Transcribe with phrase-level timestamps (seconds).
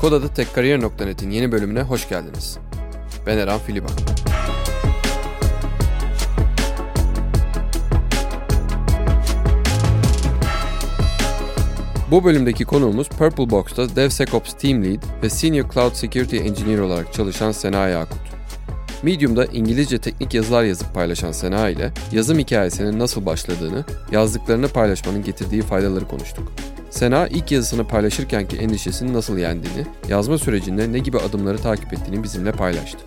[0.00, 2.58] Kodada Tekkariyer.net'in yeni bölümüne hoş geldiniz.
[3.26, 3.90] Ben Eren Filiban.
[12.10, 17.52] Bu bölümdeki konuğumuz Purple Box'ta DevSecOps Team Lead ve Senior Cloud Security Engineer olarak çalışan
[17.52, 18.20] Sena Yakut.
[19.02, 25.62] Medium'da İngilizce teknik yazılar yazıp paylaşan Sena ile yazım hikayesinin nasıl başladığını, yazdıklarını paylaşmanın getirdiği
[25.62, 26.52] faydaları konuştuk.
[26.90, 32.52] Sena ilk yazısını paylaşırkenki endişesini nasıl yendiğini, yazma sürecinde ne gibi adımları takip ettiğini bizimle
[32.52, 32.98] paylaştı.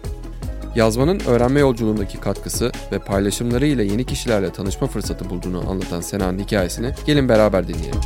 [0.76, 6.92] Yazmanın öğrenme yolculuğundaki katkısı ve paylaşımları ile yeni kişilerle tanışma fırsatı bulduğunu anlatan Sena'nın hikayesini
[7.06, 8.02] gelin beraber dinleyelim.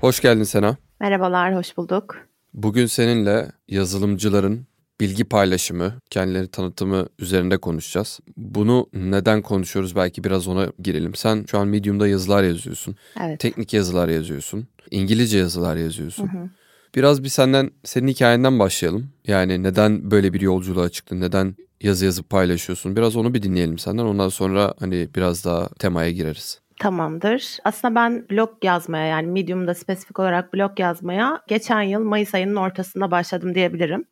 [0.00, 0.76] Hoş geldin Sena.
[1.00, 2.16] Merhabalar, hoş bulduk.
[2.54, 4.66] Bugün seninle yazılımcıların
[5.00, 8.20] bilgi paylaşımı, kendileri tanıtımı üzerinde konuşacağız.
[8.36, 11.14] Bunu neden konuşuyoruz belki biraz ona girelim.
[11.14, 12.96] Sen şu an Medium'da yazılar yazıyorsun.
[13.20, 13.40] Evet.
[13.40, 14.68] Teknik yazılar yazıyorsun.
[14.90, 16.28] İngilizce yazılar yazıyorsun.
[16.32, 16.48] Hı hı.
[16.94, 19.08] Biraz bir senden, senin hikayenden başlayalım.
[19.26, 21.20] Yani neden böyle bir yolculuğa çıktın?
[21.20, 22.96] Neden yazı yazıp paylaşıyorsun?
[22.96, 24.04] Biraz onu bir dinleyelim senden.
[24.04, 26.60] Ondan sonra hani biraz daha temaya gireriz.
[26.80, 27.58] Tamamdır.
[27.64, 33.10] Aslında ben blog yazmaya yani Medium'da spesifik olarak blog yazmaya geçen yıl Mayıs ayının ortasında
[33.10, 34.04] başladım diyebilirim.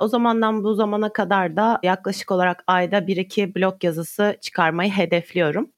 [0.00, 5.70] O zamandan bu zamana kadar da yaklaşık olarak ayda 1-2 blog yazısı çıkarmayı hedefliyorum.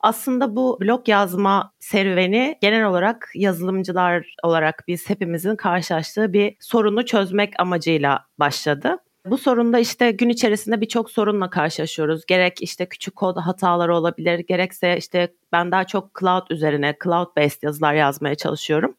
[0.00, 7.60] Aslında bu blog yazma serüveni genel olarak yazılımcılar olarak biz hepimizin karşılaştığı bir sorunu çözmek
[7.60, 8.96] amacıyla başladı.
[9.26, 12.26] Bu sorunda işte gün içerisinde birçok sorunla karşılaşıyoruz.
[12.26, 17.62] Gerek işte küçük kod hataları olabilir, gerekse işte ben daha çok cloud üzerine, cloud based
[17.62, 18.94] yazılar yazmaya çalışıyorum.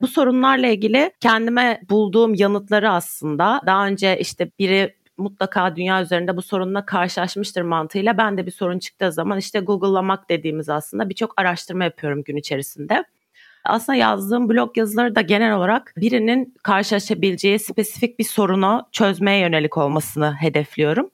[0.00, 6.42] Bu sorunlarla ilgili kendime bulduğum yanıtları aslında daha önce işte biri mutlaka dünya üzerinde bu
[6.42, 11.84] sorunla karşılaşmıştır mantığıyla ben de bir sorun çıktığı zaman işte Google'lamak dediğimiz aslında birçok araştırma
[11.84, 13.04] yapıyorum gün içerisinde.
[13.64, 20.34] Aslında yazdığım blog yazıları da genel olarak birinin karşılaşabileceği spesifik bir sorunu çözmeye yönelik olmasını
[20.40, 21.10] hedefliyorum.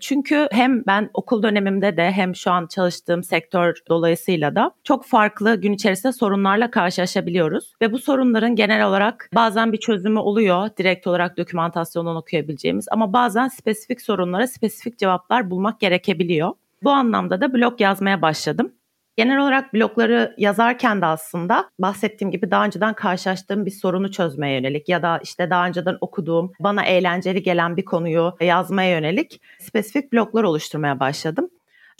[0.00, 5.60] Çünkü hem ben okul dönemimde de hem şu an çalıştığım sektör dolayısıyla da çok farklı
[5.60, 7.74] gün içerisinde sorunlarla karşılaşabiliyoruz.
[7.82, 13.48] Ve bu sorunların genel olarak bazen bir çözümü oluyor direkt olarak dokümantasyondan okuyabileceğimiz ama bazen
[13.48, 16.52] spesifik sorunlara spesifik cevaplar bulmak gerekebiliyor.
[16.82, 18.72] Bu anlamda da blog yazmaya başladım.
[19.20, 24.88] Genel olarak blogları yazarken de aslında bahsettiğim gibi daha önceden karşılaştığım bir sorunu çözmeye yönelik
[24.88, 30.42] ya da işte daha önceden okuduğum, bana eğlenceli gelen bir konuyu yazmaya yönelik spesifik bloglar
[30.42, 31.50] oluşturmaya başladım.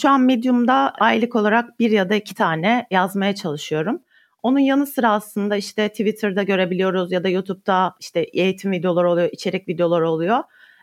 [0.03, 4.01] Şu an Medium'da aylık olarak bir ya da iki tane yazmaya çalışıyorum.
[4.43, 9.69] Onun yanı sıra aslında işte Twitter'da görebiliyoruz ya da YouTube'da işte eğitim videoları oluyor, içerik
[9.69, 10.39] videoları oluyor.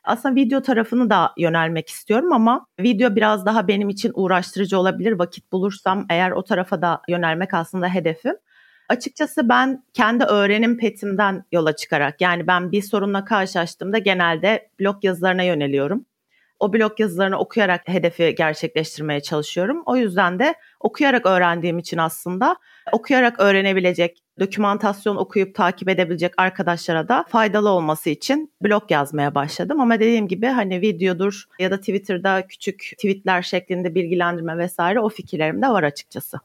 [0.07, 5.11] Aslında video tarafını da yönelmek istiyorum ama video biraz daha benim için uğraştırıcı olabilir.
[5.11, 8.35] Vakit bulursam eğer o tarafa da yönelmek aslında hedefim.
[8.89, 15.43] Açıkçası ben kendi öğrenim petimden yola çıkarak yani ben bir sorunla karşılaştığımda genelde blog yazılarına
[15.43, 16.05] yöneliyorum.
[16.59, 19.83] O blog yazılarını okuyarak hedefi gerçekleştirmeye çalışıyorum.
[19.85, 22.55] O yüzden de okuyarak öğrendiğim için aslında
[22.91, 29.81] okuyarak öğrenebilecek, dokümantasyon okuyup takip edebilecek arkadaşlara da faydalı olması için blog yazmaya başladım.
[29.81, 35.61] Ama dediğim gibi hani videodur ya da Twitter'da küçük tweetler şeklinde bilgilendirme vesaire o fikirlerim
[35.61, 36.39] de var açıkçası.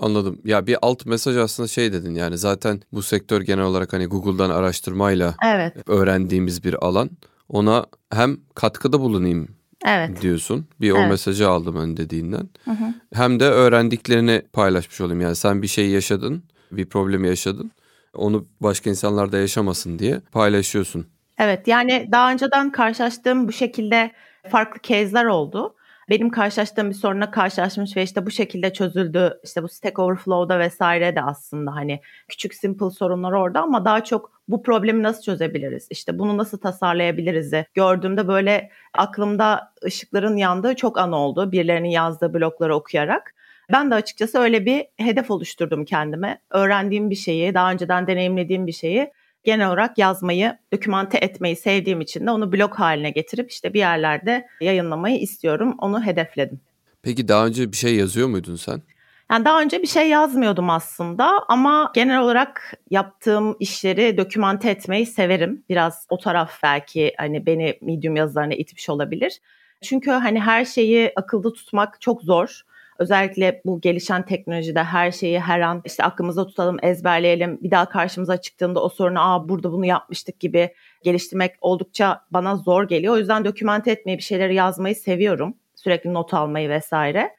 [0.00, 0.40] Anladım.
[0.44, 4.50] Ya bir alt mesaj aslında şey dedin yani zaten bu sektör genel olarak hani Google'dan
[4.50, 5.74] araştırmayla evet.
[5.86, 7.10] öğrendiğimiz bir alan.
[7.48, 9.48] Ona hem katkıda bulunayım
[9.86, 10.22] evet.
[10.22, 10.66] diyorsun.
[10.80, 11.10] Bir o evet.
[11.10, 12.48] mesajı aldım ön dediğinden.
[12.64, 12.94] Hı hı.
[13.14, 15.20] Hem de öğrendiklerini paylaşmış olayım.
[15.20, 16.42] Yani sen bir şey yaşadın,
[16.72, 17.70] bir problemi yaşadın.
[18.14, 21.06] Onu başka insanlar da yaşamasın diye paylaşıyorsun.
[21.38, 24.10] Evet yani daha önceden karşılaştığım bu şekilde
[24.50, 25.75] farklı kezler oldu
[26.08, 29.40] benim karşılaştığım bir soruna karşılaşmış ve işte bu şekilde çözüldü.
[29.44, 34.32] İşte bu Stack Overflow'da vesaire de aslında hani küçük simple sorunlar orada ama daha çok
[34.48, 35.88] bu problemi nasıl çözebiliriz?
[35.90, 37.52] İşte bunu nasıl tasarlayabiliriz?
[37.74, 41.52] Gördüğümde böyle aklımda ışıkların yandığı çok an oldu.
[41.52, 43.34] Birilerinin yazdığı blokları okuyarak.
[43.72, 46.40] Ben de açıkçası öyle bir hedef oluşturdum kendime.
[46.50, 49.12] Öğrendiğim bir şeyi, daha önceden deneyimlediğim bir şeyi
[49.46, 54.46] genel olarak yazmayı, dokümante etmeyi sevdiğim için de onu blog haline getirip işte bir yerlerde
[54.60, 55.74] yayınlamayı istiyorum.
[55.78, 56.60] Onu hedefledim.
[57.02, 58.82] Peki daha önce bir şey yazıyor muydun sen?
[59.30, 65.64] Yani daha önce bir şey yazmıyordum aslında ama genel olarak yaptığım işleri dokümante etmeyi severim.
[65.68, 69.40] Biraz o taraf belki hani beni Medium yazılarına itmiş olabilir.
[69.82, 72.62] Çünkü hani her şeyi akılda tutmak çok zor.
[72.98, 77.58] Özellikle bu gelişen teknolojide her şeyi her an işte aklımızda tutalım, ezberleyelim.
[77.62, 82.88] Bir daha karşımıza çıktığında o sorunu aa burada bunu yapmıştık gibi geliştirmek oldukça bana zor
[82.88, 83.14] geliyor.
[83.14, 85.54] O yüzden dokümante etmeyi, bir şeyleri yazmayı seviyorum.
[85.74, 87.30] Sürekli not almayı vesaire.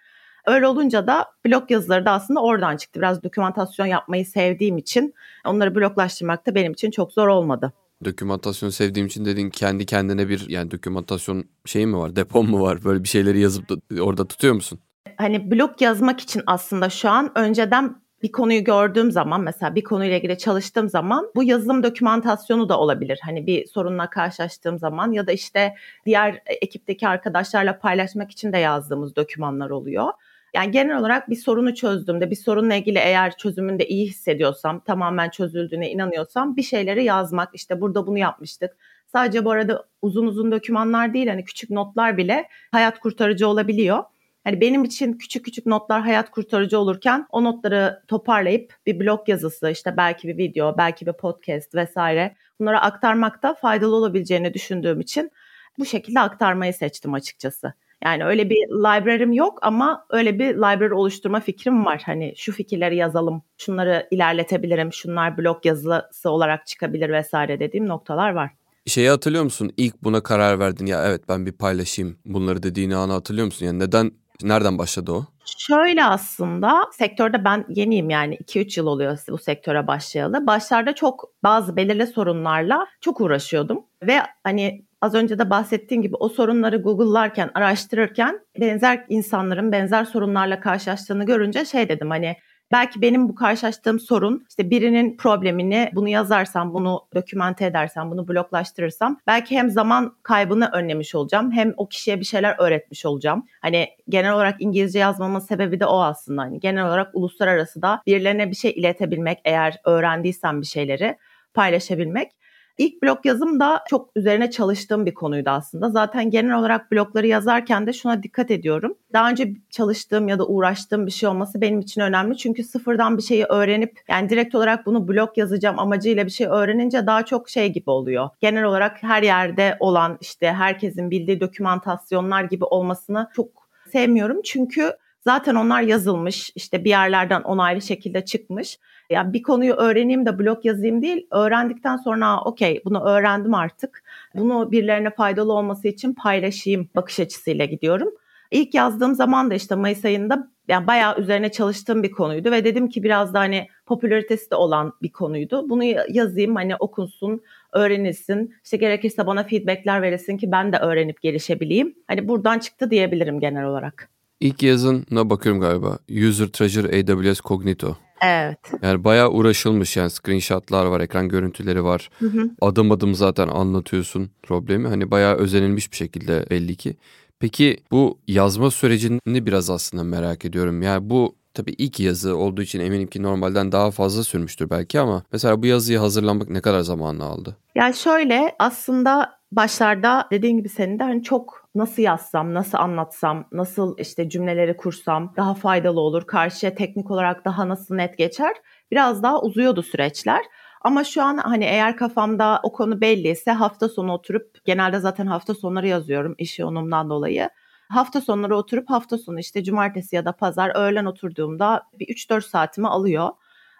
[0.46, 3.00] Öyle olunca da blog yazıları da aslında oradan çıktı.
[3.00, 5.14] Biraz dokümantasyon yapmayı sevdiğim için
[5.46, 7.74] onları bloglaştırmak da benim için çok zor olmadı.
[8.06, 12.84] Dokümantasyon sevdiğim için dedin kendi kendine bir yani dokümantasyon şeyi mi var, depon mu var?
[12.84, 14.80] Böyle bir şeyleri yazıp da orada tutuyor musun?
[15.18, 20.18] Hani blog yazmak için aslında şu an önceden bir konuyu gördüğüm zaman mesela bir konuyla
[20.18, 23.20] ilgili çalıştığım zaman bu yazılım dokümantasyonu da olabilir.
[23.24, 25.76] Hani bir sorunla karşılaştığım zaman ya da işte
[26.06, 30.06] diğer ekipteki arkadaşlarla paylaşmak için de yazdığımız dokümanlar oluyor.
[30.54, 35.92] Yani genel olarak bir sorunu çözdüğümde, bir sorunla ilgili eğer çözümünde iyi hissediyorsam, tamamen çözüldüğüne
[35.92, 38.78] inanıyorsam bir şeyleri yazmak, işte burada bunu yapmıştık.
[39.08, 44.04] Sadece bu arada uzun uzun dokümanlar değil, hani küçük notlar bile hayat kurtarıcı olabiliyor.
[44.48, 49.70] Hani benim için küçük küçük notlar hayat kurtarıcı olurken o notları toparlayıp bir blog yazısı,
[49.70, 55.32] işte belki bir video, belki bir podcast vesaire bunlara aktarmakta faydalı olabileceğini düşündüğüm için
[55.80, 57.74] bu şekilde aktarmayı seçtim açıkçası.
[58.04, 62.02] Yani öyle bir library'm yok ama öyle bir library oluşturma fikrim var.
[62.06, 68.52] Hani şu fikirleri yazalım, şunları ilerletebilirim, şunlar blog yazısı olarak çıkabilir vesaire dediğim noktalar var.
[68.86, 69.72] Şeyi hatırlıyor musun?
[69.78, 73.66] İlk buna karar verdin ya evet ben bir paylaşayım bunları dediğini anı hatırlıyor musun?
[73.66, 74.12] Yani neden
[74.44, 75.26] Nereden başladı o?
[75.58, 80.48] Şöyle aslında sektörde ben yeniyim yani 2-3 yıl oluyor bu sektöre başlayalı.
[80.48, 86.30] Başlarda çok bazı belirli sorunlarla çok uğraşıyordum ve hani az önce de bahsettiğim gibi o
[86.30, 92.36] sorunları Google'larken, araştırırken benzer insanların benzer sorunlarla karşılaştığını görünce şey dedim hani
[92.72, 99.20] Belki benim bu karşılaştığım sorun işte birinin problemini bunu yazarsam, bunu dokümente edersem, bunu bloklaştırırsam
[99.28, 103.46] belki hem zaman kaybını önlemiş olacağım hem o kişiye bir şeyler öğretmiş olacağım.
[103.62, 106.42] Hani genel olarak İngilizce yazmamın sebebi de o aslında.
[106.42, 111.18] Hani genel olarak uluslararası da birilerine bir şey iletebilmek eğer öğrendiysem bir şeyleri
[111.54, 112.32] paylaşabilmek.
[112.78, 115.90] İlk blog yazım da çok üzerine çalıştığım bir konuydu aslında.
[115.90, 118.96] Zaten genel olarak blogları yazarken de şuna dikkat ediyorum.
[119.14, 122.38] Daha önce çalıştığım ya da uğraştığım bir şey olması benim için önemli.
[122.38, 127.08] Çünkü sıfırdan bir şeyi öğrenip yani direkt olarak bunu blog yazacağım amacıyla bir şey öğrenince
[127.08, 128.30] daha çok şey gibi oluyor.
[128.40, 133.48] Genel olarak her yerde olan işte herkesin bildiği dokümantasyonlar gibi olmasını çok
[133.92, 134.42] sevmiyorum.
[134.44, 134.92] Çünkü
[135.28, 138.80] Zaten onlar yazılmış, işte bir yerlerden onaylı şekilde çıkmış.
[139.10, 144.04] Yani bir konuyu öğreneyim de blog yazayım değil, öğrendikten sonra okey bunu öğrendim artık.
[144.36, 148.10] Bunu birilerine faydalı olması için paylaşayım bakış açısıyla gidiyorum.
[148.52, 152.90] İlk yazdığım zaman da işte Mayıs ayında yani bayağı üzerine çalıştığım bir konuydu ve dedim
[152.90, 155.70] ki biraz da hani popülaritesi de olan bir konuydu.
[155.70, 157.42] Bunu yazayım hani okunsun,
[157.74, 158.56] öğrenilsin.
[158.64, 161.96] İşte gerekirse bana feedbackler verilsin ki ben de öğrenip gelişebileyim.
[162.08, 164.17] Hani buradan çıktı diyebilirim genel olarak.
[164.40, 165.98] İlk yazına bakıyorum galiba.
[166.28, 167.98] User Treasure AWS Cognito.
[168.22, 168.60] Evet.
[168.82, 172.10] Yani bayağı uğraşılmış yani screenshotlar var, ekran görüntüleri var.
[172.20, 172.50] Hı hı.
[172.62, 174.88] Adım adım zaten anlatıyorsun problemi.
[174.88, 176.98] Hani bayağı özenilmiş bir şekilde belli ki.
[177.40, 180.82] Peki bu yazma sürecini biraz aslında merak ediyorum.
[180.82, 185.24] Yani bu tabii ilk yazı olduğu için eminim ki normalden daha fazla sürmüştür belki ama
[185.32, 187.58] mesela bu yazıyı hazırlamak ne kadar zamanını aldı?
[187.76, 193.98] Yani şöyle aslında başlarda dediğin gibi senin de hani çok nasıl yazsam, nasıl anlatsam, nasıl
[193.98, 198.54] işte cümleleri kursam daha faydalı olur, karşıya teknik olarak daha nasıl net geçer
[198.92, 200.42] biraz daha uzuyordu süreçler.
[200.82, 205.54] Ama şu an hani eğer kafamda o konu belliyse hafta sonu oturup genelde zaten hafta
[205.54, 207.50] sonları yazıyorum iş yoğunluğumdan dolayı.
[207.90, 212.88] Hafta sonları oturup hafta sonu işte cumartesi ya da pazar öğlen oturduğumda bir 3-4 saatimi
[212.88, 213.30] alıyor.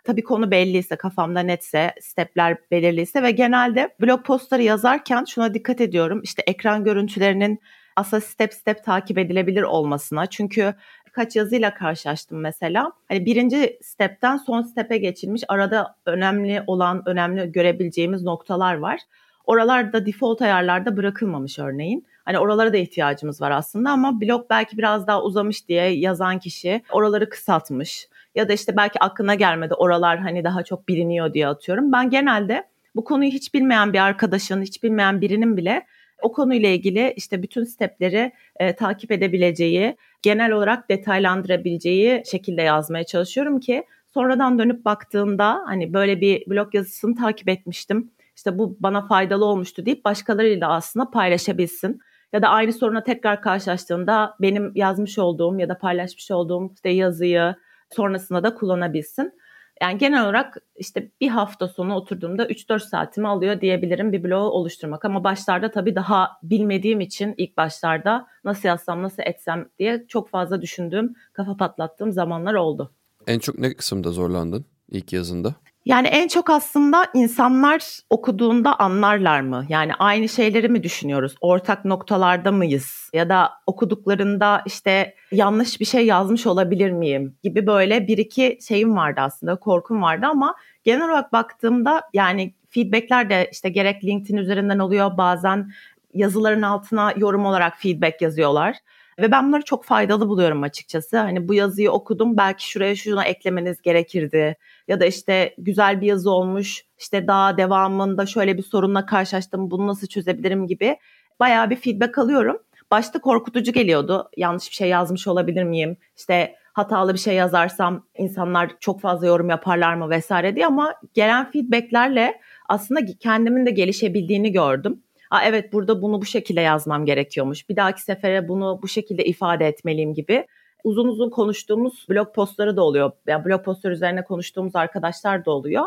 [0.04, 6.22] Tabii konu belliyse, kafamda netse, stepler belirliyse ve genelde blog postları yazarken şuna dikkat ediyorum.
[6.24, 7.60] İşte ekran görüntülerinin
[7.98, 10.26] aslında step step takip edilebilir olmasına.
[10.26, 10.74] Çünkü
[11.08, 12.92] birkaç yazıyla karşılaştım mesela.
[13.08, 19.00] Hani birinci stepten son stepe geçilmiş arada önemli olan, önemli görebileceğimiz noktalar var.
[19.46, 22.06] Oralar da default ayarlarda bırakılmamış örneğin.
[22.26, 26.82] Hani oralara da ihtiyacımız var aslında ama blog belki biraz daha uzamış diye yazan kişi
[26.92, 28.08] oraları kısaltmış.
[28.36, 31.92] Ya da işte belki aklına gelmedi oralar hani daha çok biliniyor diye atıyorum.
[31.92, 32.64] Ben genelde
[32.96, 35.86] bu konuyu hiç bilmeyen bir arkadaşın, hiç bilmeyen birinin bile
[36.22, 43.60] o konuyla ilgili işte bütün stepleri e, takip edebileceği, genel olarak detaylandırabileceği şekilde yazmaya çalışıyorum
[43.60, 43.84] ki
[44.14, 48.12] sonradan dönüp baktığında hani böyle bir blog yazısını takip etmiştim.
[48.36, 52.00] İşte bu bana faydalı olmuştu deyip başkalarıyla aslında paylaşabilsin.
[52.34, 57.56] Ya da aynı soruna tekrar karşılaştığında benim yazmış olduğum ya da paylaşmış olduğum işte yazıyı
[57.90, 59.34] sonrasında da kullanabilsin.
[59.82, 65.06] Yani genel olarak işte bir hafta sonu oturduğumda 3-4 saatimi alıyor diyebilirim bir blog oluşturmak.
[65.06, 70.62] Ama başlarda tabii daha bilmediğim için ilk başlarda nasıl yazsam, nasıl etsem diye çok fazla
[70.62, 72.94] düşündüğüm, kafa patlattığım zamanlar oldu.
[73.28, 75.56] En çok ne kısımda zorlandın ilk yazında?
[75.88, 79.66] Yani en çok aslında insanlar okuduğunda anlarlar mı?
[79.70, 81.36] Yani aynı şeyleri mi düşünüyoruz?
[81.42, 83.10] Ortak noktalarda mıyız?
[83.14, 87.38] Ya da okuduklarında işte yanlış bir şey yazmış olabilir miyim?
[87.44, 93.30] Gibi böyle bir iki şeyim vardı aslında, korkum vardı ama genel olarak baktığımda yani feedbackler
[93.30, 95.72] de işte gerek LinkedIn üzerinden oluyor bazen
[96.14, 98.76] yazıların altına yorum olarak feedback yazıyorlar.
[99.20, 101.18] Ve ben bunları çok faydalı buluyorum açıkçası.
[101.18, 104.58] Hani bu yazıyı okudum belki şuraya şuna eklemeniz gerekirdi.
[104.88, 109.88] Ya da işte güzel bir yazı olmuş işte daha devamında şöyle bir sorunla karşılaştım bunu
[109.88, 110.98] nasıl çözebilirim gibi
[111.40, 112.58] bayağı bir feedback alıyorum.
[112.92, 114.30] Başta korkutucu geliyordu.
[114.38, 115.98] Yanlış bir şey yazmış olabilir miyim?
[116.18, 121.52] İşte hatalı bir şey yazarsam insanlar çok fazla yorum yaparlar mı vesaire diye ama gelen
[121.52, 125.04] feedbacklerle aslında kendimin de gelişebildiğini gördüm.
[125.32, 127.70] Aa, evet burada bunu bu şekilde yazmam gerekiyormuş.
[127.70, 130.48] Bir dahaki sefere bunu bu şekilde ifade etmeliyim gibi
[130.84, 133.12] uzun uzun konuştuğumuz blog postları da oluyor.
[133.28, 135.86] Yani blog postları üzerine konuştuğumuz arkadaşlar da oluyor.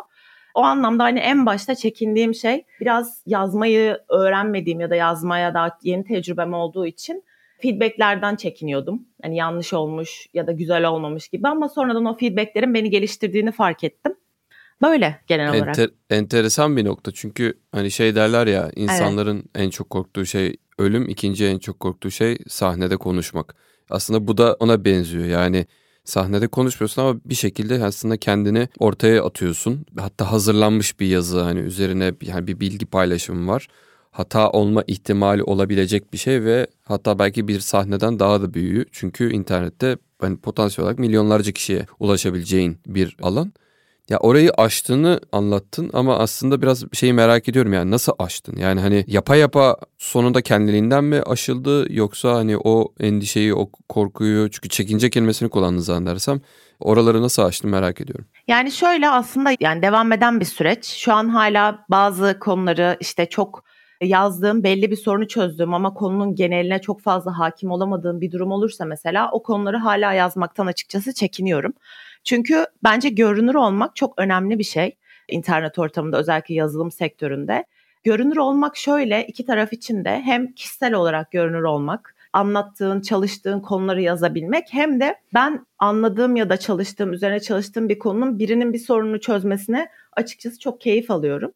[0.55, 6.05] O anlamda hani en başta çekindiğim şey biraz yazmayı öğrenmediğim ya da yazmaya daha yeni
[6.05, 7.25] tecrübem olduğu için
[7.63, 9.07] feedbacklerden çekiniyordum.
[9.23, 13.85] Hani yanlış olmuş ya da güzel olmamış gibi ama sonradan o feedbacklerin beni geliştirdiğini fark
[13.85, 14.15] ettim.
[14.83, 15.69] Böyle genel olarak.
[15.69, 19.47] Enter, enteresan bir nokta çünkü hani şey derler ya insanların evet.
[19.55, 23.55] en çok korktuğu şey ölüm, ikinci en çok korktuğu şey sahnede konuşmak.
[23.91, 25.67] Aslında bu da ona benziyor yani
[26.05, 29.87] sahnede konuşmuyorsun ama bir şekilde aslında kendini ortaya atıyorsun.
[29.99, 33.69] Hatta hazırlanmış bir yazı hani üzerine yani bir bilgi paylaşımı var.
[34.11, 38.87] Hata olma ihtimali olabilecek bir şey ve hatta belki bir sahneden daha da büyüğü.
[38.93, 43.53] Çünkü internette hani potansiyel olarak milyonlarca kişiye ulaşabileceğin bir alan.
[44.11, 48.57] Ya orayı aştığını anlattın ama aslında biraz şeyi merak ediyorum yani nasıl aştın?
[48.57, 54.69] Yani hani yapa yapa sonunda kendiliğinden mi aşıldı yoksa hani o endişeyi, o korkuyu çünkü
[54.69, 56.41] çekince kelimesini kullandın zannedersem
[56.81, 58.27] oraları nasıl aştın merak ediyorum.
[58.49, 60.85] Yani şöyle aslında yani devam eden bir süreç.
[60.85, 63.65] Şu an hala bazı konuları işte çok
[64.01, 68.85] yazdığım belli bir sorunu çözdüğüm ama konunun geneline çok fazla hakim olamadığım bir durum olursa
[68.85, 71.73] mesela o konuları hala yazmaktan açıkçası çekiniyorum.
[72.25, 74.97] Çünkü bence görünür olmak çok önemli bir şey
[75.29, 77.65] internet ortamında özellikle yazılım sektöründe.
[78.05, 84.03] Görünür olmak şöyle iki taraf için de hem kişisel olarak görünür olmak, anlattığın, çalıştığın konuları
[84.03, 89.21] yazabilmek hem de ben anladığım ya da çalıştığım, üzerine çalıştığım bir konunun birinin bir sorununu
[89.21, 91.53] çözmesine açıkçası çok keyif alıyorum.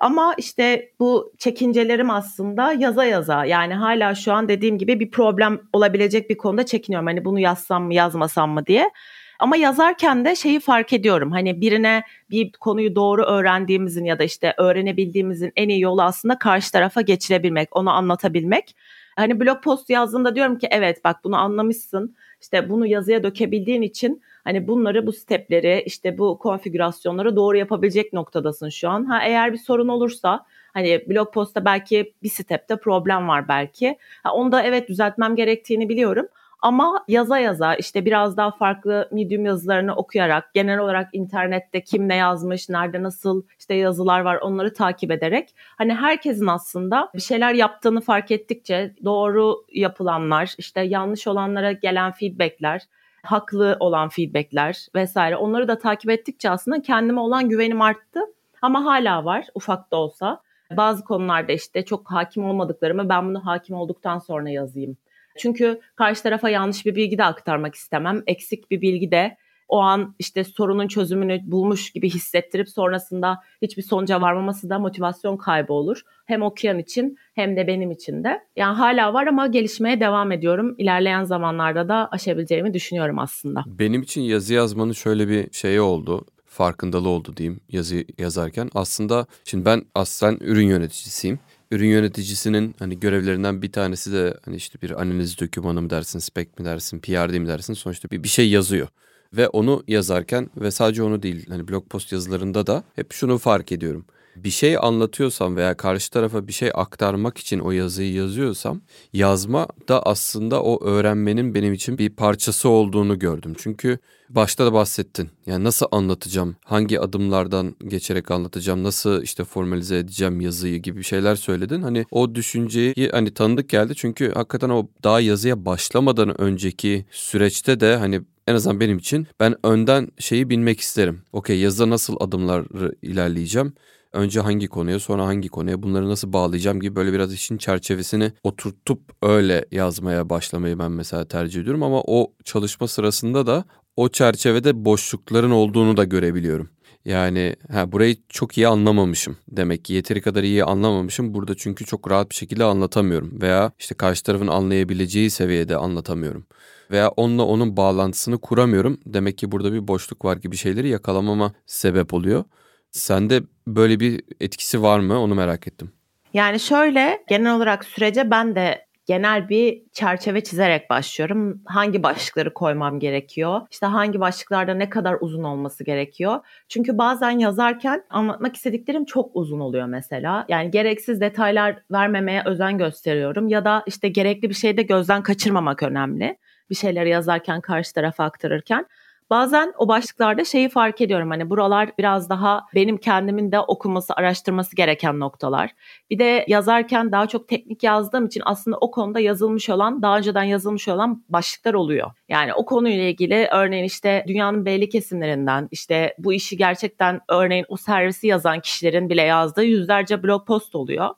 [0.00, 5.60] Ama işte bu çekincelerim aslında yaza yaza yani hala şu an dediğim gibi bir problem
[5.72, 7.06] olabilecek bir konuda çekiniyorum.
[7.06, 8.90] Hani bunu yazsam mı yazmasam mı diye.
[9.38, 11.32] Ama yazarken de şeyi fark ediyorum.
[11.32, 16.72] Hani birine bir konuyu doğru öğrendiğimizin ya da işte öğrenebildiğimizin en iyi yolu aslında karşı
[16.72, 18.76] tarafa geçirebilmek, onu anlatabilmek.
[19.16, 22.16] Hani blog post yazdığında diyorum ki evet bak bunu anlamışsın.
[22.40, 28.68] İşte bunu yazıya dökebildiğin için hani bunları bu stepleri işte bu konfigürasyonları doğru yapabilecek noktadasın
[28.68, 29.04] şu an.
[29.04, 33.98] Ha eğer bir sorun olursa hani blog postta belki bir stepte problem var belki.
[34.22, 36.26] Ha, onu da evet düzeltmem gerektiğini biliyorum.
[36.60, 42.16] Ama yaza yaza işte biraz daha farklı medium yazılarını okuyarak genel olarak internette kim ne
[42.16, 48.00] yazmış, nerede nasıl işte yazılar var onları takip ederek hani herkesin aslında bir şeyler yaptığını
[48.00, 52.82] fark ettikçe doğru yapılanlar, işte yanlış olanlara gelen feedbackler,
[53.22, 58.20] haklı olan feedbackler vesaire onları da takip ettikçe aslında kendime olan güvenim arttı.
[58.62, 60.42] Ama hala var ufak da olsa.
[60.76, 64.96] Bazı konularda işte çok hakim olmadıklarımı ben bunu hakim olduktan sonra yazayım
[65.38, 68.22] çünkü karşı tarafa yanlış bir bilgi de aktarmak istemem.
[68.26, 69.36] Eksik bir bilgi de
[69.68, 75.72] o an işte sorunun çözümünü bulmuş gibi hissettirip sonrasında hiçbir sonuca varmaması da motivasyon kaybı
[75.72, 76.02] olur.
[76.26, 78.40] Hem okuyan için hem de benim için de.
[78.56, 80.74] Yani hala var ama gelişmeye devam ediyorum.
[80.78, 83.64] İlerleyen zamanlarda da aşabileceğimi düşünüyorum aslında.
[83.66, 88.70] Benim için yazı yazmanın şöyle bir şeyi oldu farkındalığı oldu diyeyim yazı yazarken.
[88.74, 91.38] Aslında şimdi ben aslen ürün yöneticisiyim
[91.70, 96.48] ürün yöneticisinin hani görevlerinden bir tanesi de hani işte bir analiz dokümanı mı dersin, spec
[96.58, 98.88] mi dersin, PRD mi dersin sonuçta bir, bir şey yazıyor.
[99.36, 103.72] Ve onu yazarken ve sadece onu değil hani blog post yazılarında da hep şunu fark
[103.72, 104.06] ediyorum
[104.44, 108.80] bir şey anlatıyorsam veya karşı tarafa bir şey aktarmak için o yazıyı yazıyorsam
[109.12, 113.54] yazma da aslında o öğrenmenin benim için bir parçası olduğunu gördüm.
[113.58, 113.98] Çünkü
[114.30, 115.30] başta da bahsettin.
[115.46, 116.56] Yani nasıl anlatacağım?
[116.64, 118.84] Hangi adımlardan geçerek anlatacağım?
[118.84, 121.82] Nasıl işte formalize edeceğim yazıyı gibi şeyler söyledin.
[121.82, 123.92] Hani o düşünceyi hani tanıdık geldi.
[123.96, 129.66] Çünkü hakikaten o daha yazıya başlamadan önceki süreçte de hani en azından benim için ben
[129.66, 131.22] önden şeyi bilmek isterim.
[131.32, 133.72] Okey yazıda nasıl adımları ilerleyeceğim?
[134.18, 139.00] Önce hangi konuya sonra hangi konuya bunları nasıl bağlayacağım gibi böyle biraz işin çerçevesini oturtup
[139.22, 143.64] öyle yazmaya başlamayı ben mesela tercih ediyorum ama o çalışma sırasında da
[143.96, 146.70] o çerçevede boşlukların olduğunu da görebiliyorum.
[147.04, 149.36] Yani ha, burayı çok iyi anlamamışım.
[149.48, 151.34] Demek ki yeteri kadar iyi anlamamışım.
[151.34, 153.40] Burada çünkü çok rahat bir şekilde anlatamıyorum.
[153.42, 156.46] Veya işte karşı tarafın anlayabileceği seviyede anlatamıyorum.
[156.90, 159.00] Veya onunla onun bağlantısını kuramıyorum.
[159.06, 162.44] Demek ki burada bir boşluk var gibi şeyleri yakalamama sebep oluyor.
[162.90, 165.92] Sende böyle bir etkisi var mı onu merak ettim.
[166.34, 171.62] Yani şöyle genel olarak sürece ben de genel bir çerçeve çizerek başlıyorum.
[171.66, 173.60] Hangi başlıkları koymam gerekiyor?
[173.70, 176.40] İşte hangi başlıklarda ne kadar uzun olması gerekiyor?
[176.68, 180.44] Çünkü bazen yazarken anlatmak istediklerim çok uzun oluyor mesela.
[180.48, 185.82] Yani gereksiz detaylar vermemeye özen gösteriyorum ya da işte gerekli bir şeyi de gözden kaçırmamak
[185.82, 186.36] önemli.
[186.70, 188.86] Bir şeyleri yazarken karşı tarafa aktarırken.
[189.30, 194.76] Bazen o başlıklarda şeyi fark ediyorum hani buralar biraz daha benim kendimin de okuması, araştırması
[194.76, 195.70] gereken noktalar.
[196.10, 200.42] Bir de yazarken daha çok teknik yazdığım için aslında o konuda yazılmış olan, daha önceden
[200.42, 202.10] yazılmış olan başlıklar oluyor.
[202.28, 207.76] Yani o konuyla ilgili örneğin işte dünyanın belli kesimlerinden işte bu işi gerçekten örneğin o
[207.76, 211.14] servisi yazan kişilerin bile yazdığı yüzlerce blog post oluyor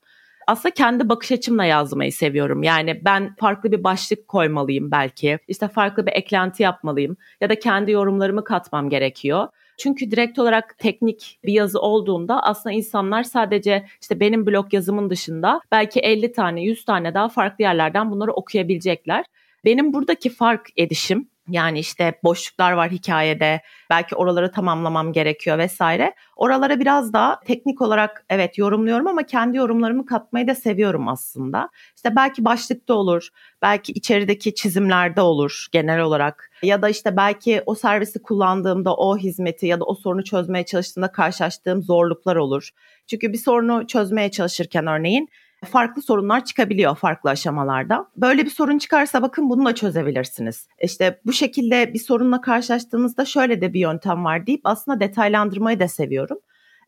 [0.51, 2.63] aslında kendi bakış açımla yazmayı seviyorum.
[2.63, 5.39] Yani ben farklı bir başlık koymalıyım belki.
[5.49, 9.49] İşte farklı bir eklenti yapmalıyım ya da kendi yorumlarımı katmam gerekiyor.
[9.79, 15.61] Çünkü direkt olarak teknik bir yazı olduğunda aslında insanlar sadece işte benim blog yazımın dışında
[15.73, 19.25] belki 50 tane 100 tane daha farklı yerlerden bunları okuyabilecekler.
[19.65, 23.61] Benim buradaki fark edişim yani işte boşluklar var hikayede.
[23.91, 26.15] Belki oraları tamamlamam gerekiyor vesaire.
[26.37, 31.69] Oralara biraz daha teknik olarak evet yorumluyorum ama kendi yorumlarımı katmayı da seviyorum aslında.
[31.97, 33.29] İşte belki başlıkta olur,
[33.63, 36.51] belki içerideki çizimlerde olur genel olarak.
[36.63, 41.13] Ya da işte belki o servisi kullandığımda o hizmeti ya da o sorunu çözmeye çalıştığımda
[41.13, 42.71] karşılaştığım zorluklar olur.
[43.07, 45.29] Çünkü bir sorunu çözmeye çalışırken örneğin
[45.67, 48.07] farklı sorunlar çıkabiliyor farklı aşamalarda.
[48.17, 50.69] Böyle bir sorun çıkarsa bakın bunu da çözebilirsiniz.
[50.83, 55.89] İşte bu şekilde bir sorunla karşılaştığınızda şöyle de bir yöntem var deyip aslında detaylandırmayı da
[55.89, 56.39] seviyorum.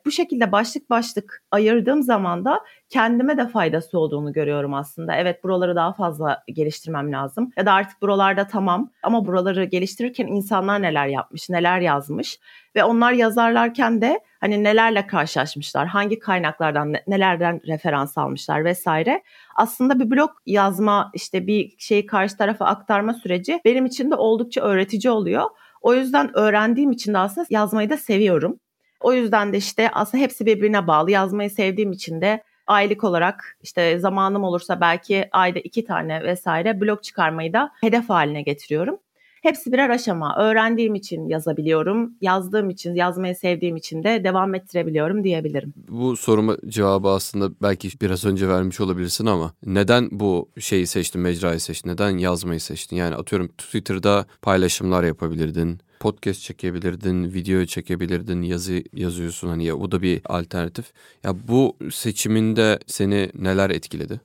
[0.06, 5.16] Bu şekilde başlık başlık ayırdığım zaman da kendime de faydası olduğunu görüyorum aslında.
[5.16, 7.50] Evet buraları daha fazla geliştirmem lazım.
[7.56, 12.38] Ya da artık buralarda tamam ama buraları geliştirirken insanlar neler yapmış, neler yazmış
[12.76, 19.22] ve onlar yazarlarken de hani nelerle karşılaşmışlar, hangi kaynaklardan nelerden referans almışlar vesaire.
[19.56, 24.60] Aslında bir blog yazma işte bir şeyi karşı tarafa aktarma süreci benim için de oldukça
[24.60, 25.44] öğretici oluyor.
[25.82, 28.58] O yüzden öğrendiğim için de aslında yazmayı da seviyorum.
[29.02, 31.10] O yüzden de işte aslında hepsi birbirine bağlı.
[31.10, 37.02] Yazmayı sevdiğim için de aylık olarak işte zamanım olursa belki ayda iki tane vesaire blog
[37.02, 38.98] çıkarmayı da hedef haline getiriyorum.
[39.42, 40.36] Hepsi birer aşama.
[40.38, 42.12] Öğrendiğim için yazabiliyorum.
[42.20, 45.74] Yazdığım için, yazmayı sevdiğim için de devam ettirebiliyorum diyebilirim.
[45.88, 51.60] Bu soruma cevabı aslında belki biraz önce vermiş olabilirsin ama neden bu şeyi seçtin, mecrayı
[51.60, 51.90] seçtin?
[51.90, 52.96] Neden yazmayı seçtin?
[52.96, 60.02] Yani atıyorum Twitter'da paylaşımlar yapabilirdin podcast çekebilirdin, video çekebilirdin, yazı yazıyorsun hani ya o da
[60.02, 60.92] bir alternatif.
[61.24, 64.20] Ya bu seçiminde seni neler etkiledi?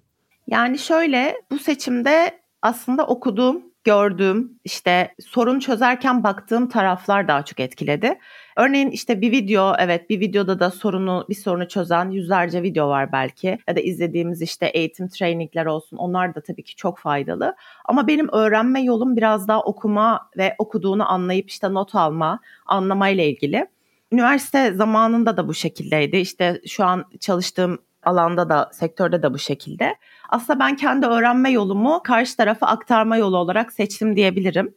[0.48, 8.20] Yani şöyle bu seçimde aslında okuduğum gördüğüm, işte sorun çözerken baktığım taraflar daha çok etkiledi.
[8.58, 13.12] Örneğin işte bir video, evet bir videoda da sorunu bir sorunu çözen yüzlerce video var
[13.12, 13.58] belki.
[13.68, 15.98] Ya da izlediğimiz işte eğitim trainingler olsun.
[15.98, 17.56] Onlar da tabii ki çok faydalı.
[17.86, 23.68] Ama benim öğrenme yolum biraz daha okuma ve okuduğunu anlayıp işte not alma, anlamayla ilgili.
[24.12, 26.18] Üniversite zamanında da bu şekildeydi.
[26.18, 29.96] İşte şu an çalıştığım alanda da sektörde de bu şekilde.
[30.30, 34.76] Aslında ben kendi öğrenme yolumu karşı tarafa aktarma yolu olarak seçtim diyebilirim.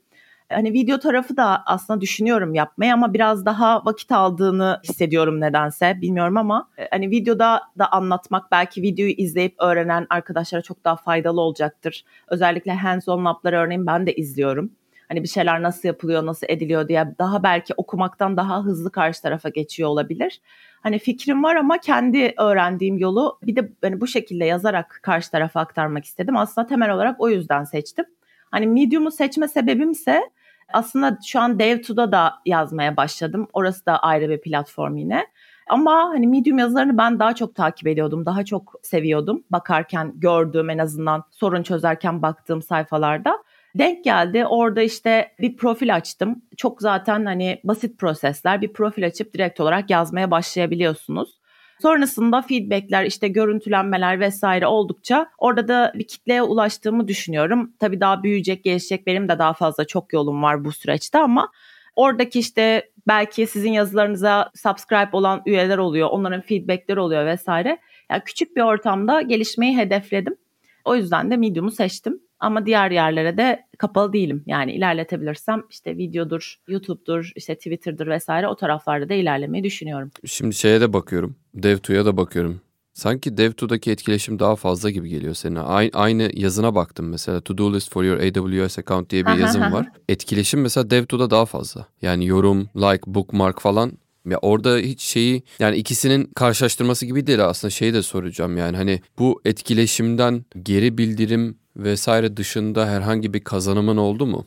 [0.52, 6.36] Hani video tarafı da aslında düşünüyorum yapmayı ama biraz daha vakit aldığını hissediyorum nedense bilmiyorum
[6.36, 12.04] ama e, hani videoda da anlatmak belki videoyu izleyip öğrenen arkadaşlara çok daha faydalı olacaktır.
[12.28, 14.70] Özellikle hands-on lab'ları örneğin ben de izliyorum.
[15.08, 19.48] Hani bir şeyler nasıl yapılıyor, nasıl ediliyor diye daha belki okumaktan daha hızlı karşı tarafa
[19.48, 20.40] geçiyor olabilir.
[20.80, 25.60] Hani fikrim var ama kendi öğrendiğim yolu bir de hani bu şekilde yazarak karşı tarafa
[25.60, 26.36] aktarmak istedim.
[26.36, 28.04] Aslında temel olarak o yüzden seçtim.
[28.50, 30.30] Hani Medium'u seçme sebebimse
[30.72, 33.48] aslında şu an Dev2'da da yazmaya başladım.
[33.52, 35.26] Orası da ayrı bir platform yine.
[35.68, 38.26] Ama hani Medium yazılarını ben daha çok takip ediyordum.
[38.26, 39.44] Daha çok seviyordum.
[39.50, 43.42] Bakarken gördüğüm en azından sorun çözerken baktığım sayfalarda.
[43.74, 44.46] Denk geldi.
[44.46, 46.42] Orada işte bir profil açtım.
[46.56, 48.60] Çok zaten hani basit prosesler.
[48.60, 51.40] Bir profil açıp direkt olarak yazmaya başlayabiliyorsunuz.
[51.82, 57.72] Sonrasında feedbackler, işte görüntülenmeler vesaire oldukça orada da bir kitleye ulaştığımı düşünüyorum.
[57.78, 61.52] Tabii daha büyüyecek, gelişecek benim de daha fazla çok yolum var bu süreçte ama
[61.96, 67.78] oradaki işte belki sizin yazılarınıza subscribe olan üyeler oluyor, onların feedbackleri oluyor vesaire.
[68.10, 70.36] Yani küçük bir ortamda gelişmeyi hedefledim.
[70.84, 72.20] O yüzden de Medium'u seçtim.
[72.40, 74.42] Ama diğer yerlere de kapalı değilim.
[74.46, 80.10] Yani ilerletebilirsem işte videodur, YouTube'dur, işte Twitter'dır vesaire o taraflarda da ilerlemeyi düşünüyorum.
[80.26, 81.36] Şimdi şeye de bakıyorum.
[81.54, 82.60] DevTo'ya da bakıyorum.
[82.92, 85.54] Sanki DevTo'daki etkileşim daha fazla gibi geliyor senin.
[85.56, 87.40] Aynı, aynı yazına baktım mesela.
[87.40, 89.88] To do list for your AWS account diye bir yazım var.
[90.08, 91.86] Etkileşim mesela DevTo'da daha fazla.
[92.02, 93.92] Yani yorum, like, bookmark falan
[94.30, 99.00] ya orada hiç şeyi yani ikisinin karşılaştırması gibi değil aslında şeyi de soracağım yani hani
[99.18, 104.46] bu etkileşimden geri bildirim vesaire dışında herhangi bir kazanımın oldu mu?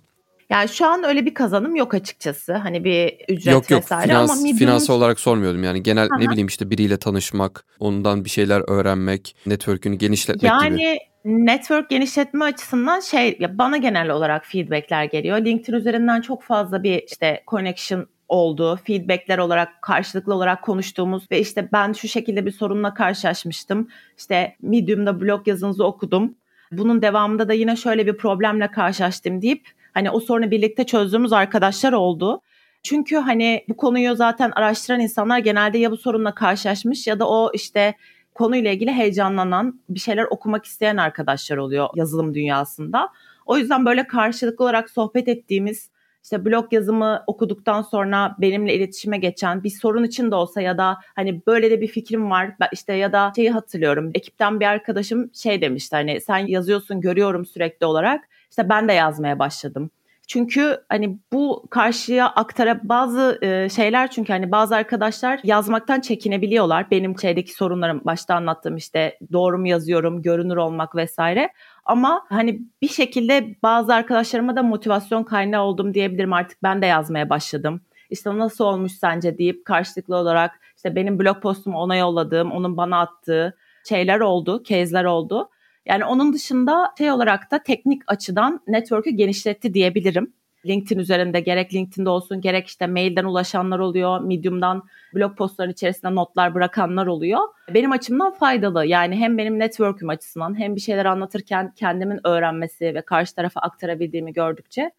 [0.49, 2.53] Yani şu an öyle bir kazanım yok açıkçası.
[2.53, 4.57] Hani bir ücret yok, yok, vesaire finans, ama Medium'un...
[4.57, 5.63] finansal olarak sormuyordum.
[5.63, 6.19] Yani genel Aha.
[6.19, 10.81] ne bileyim işte biriyle tanışmak, ondan bir şeyler öğrenmek, network'ünü genişletmek yani, gibi.
[10.81, 15.37] Yani network genişletme açısından şey ya bana genel olarak feedbackler geliyor.
[15.37, 18.79] LinkedIn üzerinden çok fazla bir işte connection oldu.
[18.83, 23.87] Feedbackler olarak karşılıklı olarak konuştuğumuz ve işte ben şu şekilde bir sorunla karşılaşmıştım.
[24.17, 26.35] İşte Medium'da blog yazınızı okudum.
[26.77, 31.93] Bunun devamında da yine şöyle bir problemle karşılaştım deyip hani o sorunu birlikte çözdüğümüz arkadaşlar
[31.93, 32.41] oldu.
[32.83, 37.51] Çünkü hani bu konuyu zaten araştıran insanlar genelde ya bu sorunla karşılaşmış ya da o
[37.53, 37.95] işte
[38.33, 43.09] konuyla ilgili heyecanlanan, bir şeyler okumak isteyen arkadaşlar oluyor yazılım dünyasında.
[43.45, 45.89] O yüzden böyle karşılıklı olarak sohbet ettiğimiz
[46.23, 50.97] işte blog yazımı okuduktan sonra benimle iletişime geçen bir sorun için de olsa ya da
[51.15, 55.61] hani böyle de bir fikrim var işte ya da şeyi hatırlıyorum ekipten bir arkadaşım şey
[55.61, 59.91] demişti hani sen yazıyorsun görüyorum sürekli olarak işte ben de yazmaya başladım.
[60.33, 66.91] Çünkü hani bu karşıya aktara bazı e, şeyler çünkü hani bazı arkadaşlar yazmaktan çekinebiliyorlar.
[66.91, 71.49] Benim şeydeki sorunlarım başta anlattığım işte doğru mu yazıyorum, görünür olmak vesaire.
[71.85, 77.29] Ama hani bir şekilde bazı arkadaşlarıma da motivasyon kaynağı oldum diyebilirim artık ben de yazmaya
[77.29, 77.81] başladım.
[78.09, 82.99] İşte nasıl olmuş sence deyip karşılıklı olarak işte benim blog postumu ona yolladığım, onun bana
[82.99, 83.57] attığı
[83.89, 85.49] şeyler oldu, kezler oldu.
[85.85, 90.33] Yani onun dışında şey olarak da teknik açıdan network'ü genişletti diyebilirim.
[90.65, 94.83] LinkedIn üzerinde gerek LinkedIn'de olsun gerek işte mailden ulaşanlar oluyor, Medium'dan
[95.15, 97.39] blog postların içerisinde notlar bırakanlar oluyor.
[97.73, 98.85] Benim açımdan faydalı.
[98.85, 104.33] Yani hem benim network'üm açısından hem bir şeyler anlatırken kendimin öğrenmesi ve karşı tarafa aktarabildiğimi
[104.33, 104.91] gördükçe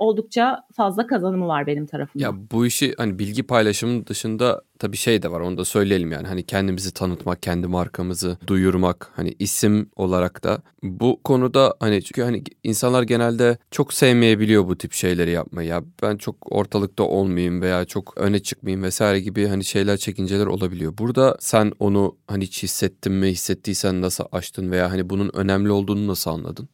[0.00, 2.26] oldukça fazla kazanımı var benim tarafımdan.
[2.26, 6.26] Ya bu işi hani bilgi paylaşımının dışında tabii şey de var onu da söyleyelim yani
[6.26, 12.42] hani kendimizi tanıtmak, kendi markamızı duyurmak hani isim olarak da bu konuda hani çünkü hani
[12.62, 15.68] insanlar genelde çok sevmeyebiliyor bu tip şeyleri yapmayı.
[15.68, 20.98] Ya ben çok ortalıkta olmayayım veya çok öne çıkmayayım vesaire gibi hani şeyler çekinceler olabiliyor.
[20.98, 26.06] Burada sen onu hani hiç hissettin mi, hissettiysen nasıl açtın veya hani bunun önemli olduğunu
[26.06, 26.68] nasıl anladın?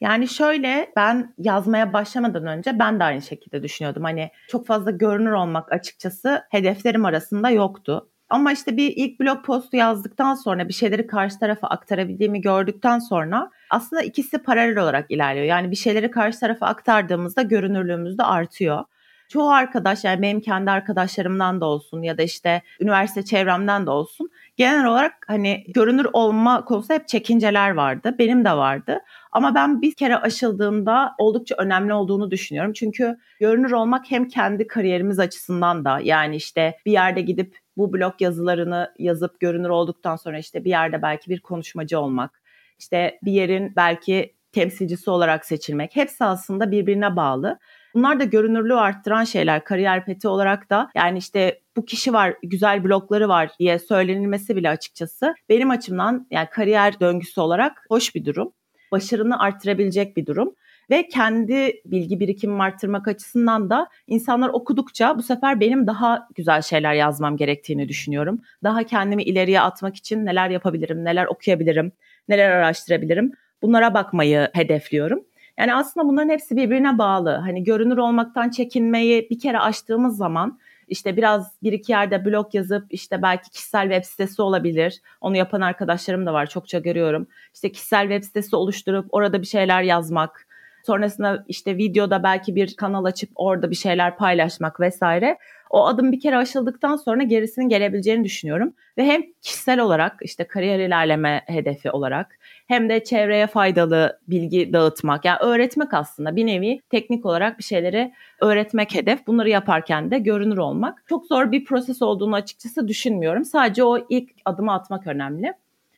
[0.00, 4.04] Yani şöyle ben yazmaya başlamadan önce ben de aynı şekilde düşünüyordum.
[4.04, 8.08] Hani çok fazla görünür olmak açıkçası hedeflerim arasında yoktu.
[8.30, 13.50] Ama işte bir ilk blog postu yazdıktan sonra bir şeyleri karşı tarafa aktarabildiğimi gördükten sonra
[13.70, 15.46] aslında ikisi paralel olarak ilerliyor.
[15.46, 18.84] Yani bir şeyleri karşı tarafa aktardığımızda görünürlüğümüz de artıyor.
[19.28, 24.30] Çoğu arkadaş yani benim kendi arkadaşlarımdan da olsun ya da işte üniversite çevremden de olsun
[24.56, 28.14] genel olarak hani görünür olma konusunda hep çekinceler vardı.
[28.18, 28.98] Benim de vardı.
[29.32, 32.72] Ama ben bir kere aşıldığında oldukça önemli olduğunu düşünüyorum.
[32.72, 38.14] Çünkü görünür olmak hem kendi kariyerimiz açısından da yani işte bir yerde gidip bu blog
[38.20, 42.42] yazılarını yazıp görünür olduktan sonra işte bir yerde belki bir konuşmacı olmak,
[42.78, 47.58] işte bir yerin belki temsilcisi olarak seçilmek hepsi aslında birbirine bağlı.
[47.94, 52.84] Bunlar da görünürlüğü arttıran şeyler kariyer peti olarak da yani işte bu kişi var güzel
[52.84, 58.52] blogları var diye söylenilmesi bile açıkçası benim açımdan yani kariyer döngüsü olarak hoş bir durum.
[58.92, 60.54] Başarını arttırabilecek bir durum
[60.90, 66.94] ve kendi bilgi birikimimi arttırmak açısından da insanlar okudukça bu sefer benim daha güzel şeyler
[66.94, 68.40] yazmam gerektiğini düşünüyorum.
[68.62, 71.92] Daha kendimi ileriye atmak için neler yapabilirim, neler okuyabilirim,
[72.28, 75.24] neler araştırabilirim bunlara bakmayı hedefliyorum.
[75.58, 77.30] Yani aslında bunların hepsi birbirine bağlı.
[77.30, 82.86] Hani görünür olmaktan çekinmeyi bir kere açtığımız zaman işte biraz bir iki yerde blog yazıp
[82.90, 85.00] işte belki kişisel web sitesi olabilir.
[85.20, 87.26] Onu yapan arkadaşlarım da var çokça görüyorum.
[87.54, 90.46] İşte kişisel web sitesi oluşturup orada bir şeyler yazmak.
[90.86, 95.38] Sonrasında işte videoda belki bir kanal açıp orada bir şeyler paylaşmak vesaire.
[95.70, 98.72] O adım bir kere aşıldıktan sonra gerisinin gelebileceğini düşünüyorum.
[98.98, 105.24] Ve hem kişisel olarak işte kariyer ilerleme hedefi olarak hem de çevreye faydalı bilgi dağıtmak.
[105.24, 109.26] Yani öğretmek aslında bir nevi teknik olarak bir şeyleri öğretmek hedef.
[109.26, 111.04] Bunları yaparken de görünür olmak.
[111.08, 113.44] Çok zor bir proses olduğunu açıkçası düşünmüyorum.
[113.44, 115.52] Sadece o ilk adımı atmak önemli.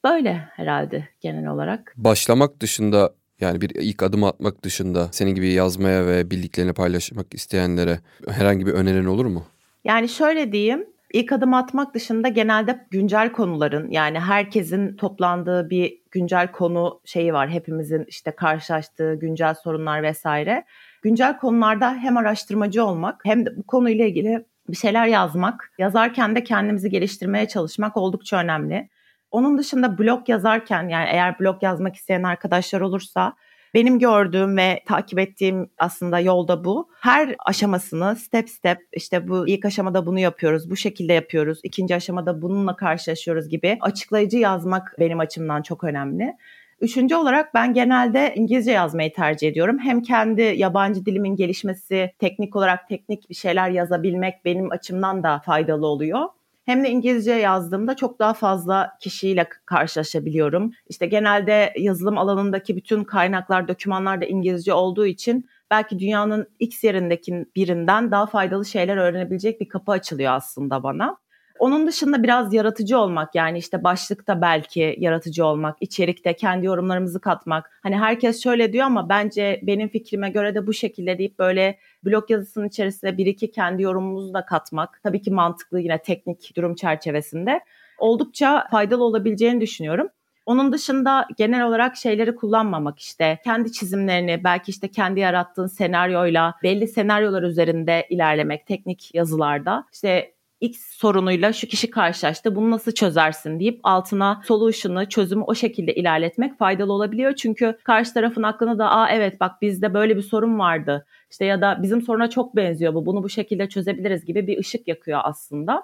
[0.04, 1.94] Böyle herhalde genel olarak.
[1.96, 8.00] Başlamak dışında yani bir ilk adım atmak dışında senin gibi yazmaya ve bildiklerini paylaşmak isteyenlere
[8.28, 9.44] herhangi bir önerin olur mu?
[9.84, 16.52] Yani şöyle diyeyim, İlk adım atmak dışında genelde güncel konuların yani herkesin toplandığı bir güncel
[16.52, 17.50] konu şeyi var.
[17.50, 20.64] Hepimizin işte karşılaştığı güncel sorunlar vesaire.
[21.02, 26.44] Güncel konularda hem araştırmacı olmak hem de bu konuyla ilgili bir şeyler yazmak, yazarken de
[26.44, 28.88] kendimizi geliştirmeye çalışmak oldukça önemli.
[29.30, 33.34] Onun dışında blog yazarken yani eğer blog yazmak isteyen arkadaşlar olursa
[33.74, 36.88] benim gördüğüm ve takip ettiğim aslında yolda bu.
[37.00, 42.42] Her aşamasını step step işte bu ilk aşamada bunu yapıyoruz, bu şekilde yapıyoruz, ikinci aşamada
[42.42, 46.36] bununla karşılaşıyoruz gibi açıklayıcı yazmak benim açımdan çok önemli.
[46.80, 49.78] Üçüncü olarak ben genelde İngilizce yazmayı tercih ediyorum.
[49.78, 55.86] Hem kendi yabancı dilimin gelişmesi, teknik olarak teknik bir şeyler yazabilmek benim açımdan da faydalı
[55.86, 56.28] oluyor
[56.64, 60.72] hem de İngilizce yazdığımda çok daha fazla kişiyle karşılaşabiliyorum.
[60.88, 67.46] İşte genelde yazılım alanındaki bütün kaynaklar, dokümanlar da İngilizce olduğu için belki dünyanın X yerindeki
[67.56, 71.16] birinden daha faydalı şeyler öğrenebilecek bir kapı açılıyor aslında bana.
[71.60, 77.70] Onun dışında biraz yaratıcı olmak yani işte başlıkta belki yaratıcı olmak, içerikte kendi yorumlarımızı katmak.
[77.82, 82.30] Hani herkes şöyle diyor ama bence benim fikrime göre de bu şekilde deyip böyle blog
[82.30, 85.00] yazısının içerisine bir iki kendi yorumumuzu da katmak.
[85.02, 87.60] Tabii ki mantıklı yine teknik durum çerçevesinde
[87.98, 90.08] oldukça faydalı olabileceğini düşünüyorum.
[90.46, 96.88] Onun dışında genel olarak şeyleri kullanmamak işte kendi çizimlerini belki işte kendi yarattığın senaryoyla belli
[96.88, 103.80] senaryolar üzerinde ilerlemek teknik yazılarda işte X sorunuyla şu kişi karşılaştı bunu nasıl çözersin deyip
[103.82, 107.34] altına solution'ı çözümü o şekilde ilerletmek faydalı olabiliyor.
[107.34, 111.60] Çünkü karşı tarafın aklına da aa evet bak bizde böyle bir sorun vardı işte ya
[111.60, 115.82] da bizim soruna çok benziyor bu bunu bu şekilde çözebiliriz gibi bir ışık yakıyor aslında.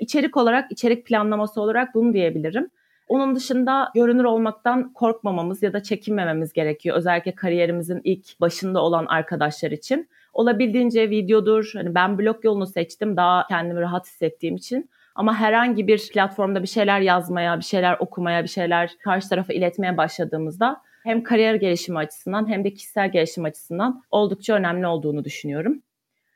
[0.00, 2.70] İçerik olarak içerik planlaması olarak bunu diyebilirim.
[3.08, 6.96] Onun dışında görünür olmaktan korkmamamız ya da çekinmememiz gerekiyor.
[6.96, 11.70] Özellikle kariyerimizin ilk başında olan arkadaşlar için olabildiğince videodur.
[11.74, 14.90] Hani ben blog yolunu seçtim daha kendimi rahat hissettiğim için.
[15.14, 19.96] Ama herhangi bir platformda bir şeyler yazmaya, bir şeyler okumaya, bir şeyler karşı tarafa iletmeye
[19.96, 25.82] başladığımızda hem kariyer gelişimi açısından hem de kişisel gelişim açısından oldukça önemli olduğunu düşünüyorum.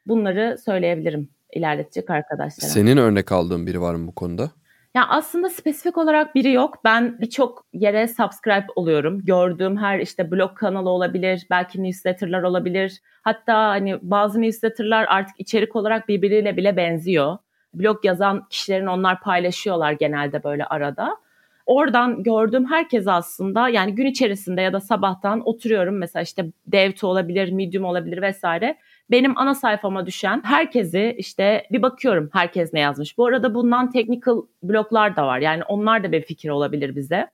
[0.07, 2.71] Bunları söyleyebilirim ilerletecek arkadaşlara.
[2.71, 4.51] Senin örnek aldığın biri var mı bu konuda?
[4.97, 6.85] Ya aslında spesifik olarak biri yok.
[6.85, 9.21] Ben birçok yere subscribe oluyorum.
[9.25, 13.01] Gördüğüm her işte blog kanalı olabilir, belki newsletterlar olabilir.
[13.23, 17.39] Hatta hani bazı newsletterlar artık içerik olarak birbiriyle bile benziyor.
[17.75, 21.17] Blog yazan kişilerin onlar paylaşıyorlar genelde böyle arada.
[21.67, 27.53] Oradan gördüğüm herkes aslında yani gün içerisinde ya da sabahtan oturuyorum mesela işte Devto olabilir,
[27.53, 28.77] Medium olabilir vesaire
[29.11, 33.19] benim ana sayfama düşen herkesi işte bir bakıyorum herkes ne yazmış.
[33.19, 35.39] Bu arada bundan technical bloklar da var.
[35.39, 37.31] Yani onlar da bir fikir olabilir bize.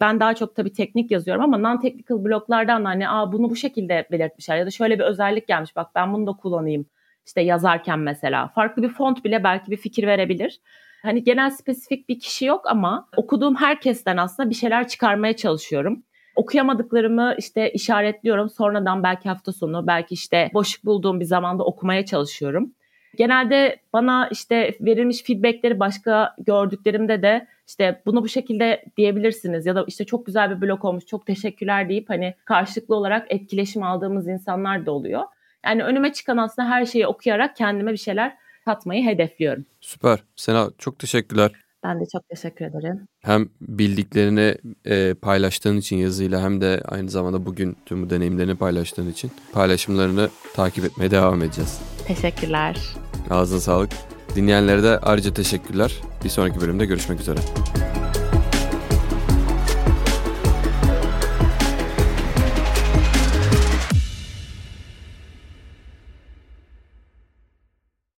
[0.00, 4.56] Ben daha çok tabii teknik yazıyorum ama non-technical bloklardan hani Aa, bunu bu şekilde belirtmişler
[4.56, 6.86] ya da şöyle bir özellik gelmiş bak ben bunu da kullanayım
[7.26, 8.48] işte yazarken mesela.
[8.48, 10.60] Farklı bir font bile belki bir fikir verebilir.
[11.02, 16.02] Hani genel spesifik bir kişi yok ama okuduğum herkesten aslında bir şeyler çıkarmaya çalışıyorum.
[16.36, 18.50] Okuyamadıklarımı işte işaretliyorum.
[18.50, 22.72] Sonradan belki hafta sonu, belki işte boşluk bulduğum bir zamanda okumaya çalışıyorum.
[23.16, 29.84] Genelde bana işte verilmiş feedbackleri başka gördüklerimde de işte bunu bu şekilde diyebilirsiniz ya da
[29.88, 34.86] işte çok güzel bir blog olmuş çok teşekkürler deyip hani karşılıklı olarak etkileşim aldığımız insanlar
[34.86, 35.22] da oluyor.
[35.64, 39.64] Yani önüme çıkan aslında her şeyi okuyarak kendime bir şeyler katmayı hedefliyorum.
[39.80, 40.18] Süper.
[40.36, 41.50] Sena çok teşekkürler.
[41.84, 43.08] Ben de çok teşekkür ederim.
[43.20, 49.10] Hem bildiklerini e, paylaştığın için yazıyla hem de aynı zamanda bugün tüm bu deneyimlerini paylaştığın
[49.10, 51.80] için paylaşımlarını takip etmeye devam edeceğiz.
[52.06, 52.76] Teşekkürler.
[53.30, 53.90] Ağzına sağlık.
[54.34, 56.00] Dinleyenlere de ayrıca teşekkürler.
[56.24, 57.38] Bir sonraki bölümde görüşmek üzere.